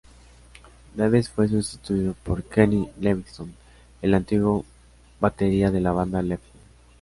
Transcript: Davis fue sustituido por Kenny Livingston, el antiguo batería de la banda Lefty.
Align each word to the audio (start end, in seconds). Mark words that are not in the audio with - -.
Davis 0.95 1.29
fue 1.29 1.47
sustituido 1.47 2.15
por 2.23 2.43
Kenny 2.45 2.89
Livingston, 2.99 3.53
el 4.01 4.15
antiguo 4.15 4.65
batería 5.19 5.69
de 5.69 5.79
la 5.79 5.91
banda 5.91 6.23
Lefty. 6.23 6.49